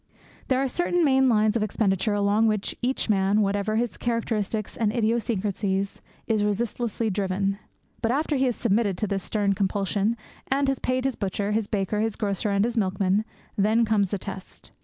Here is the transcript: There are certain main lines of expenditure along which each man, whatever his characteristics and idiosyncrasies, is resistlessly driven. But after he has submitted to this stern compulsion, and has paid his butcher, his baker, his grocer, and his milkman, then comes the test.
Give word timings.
There 0.47 0.57
are 0.57 0.67
certain 0.67 1.05
main 1.05 1.29
lines 1.29 1.55
of 1.55 1.61
expenditure 1.61 2.15
along 2.15 2.47
which 2.47 2.75
each 2.81 3.07
man, 3.07 3.41
whatever 3.41 3.75
his 3.75 3.97
characteristics 3.97 4.75
and 4.75 4.91
idiosyncrasies, 4.91 6.01
is 6.25 6.43
resistlessly 6.43 7.11
driven. 7.11 7.59
But 8.01 8.11
after 8.11 8.35
he 8.35 8.45
has 8.45 8.55
submitted 8.55 8.97
to 8.97 9.05
this 9.05 9.21
stern 9.21 9.53
compulsion, 9.53 10.17
and 10.47 10.67
has 10.69 10.79
paid 10.79 11.05
his 11.05 11.15
butcher, 11.15 11.51
his 11.51 11.67
baker, 11.67 11.99
his 11.99 12.15
grocer, 12.15 12.49
and 12.49 12.65
his 12.65 12.77
milkman, 12.77 13.25
then 13.57 13.85
comes 13.85 14.09
the 14.09 14.17
test. 14.17 14.71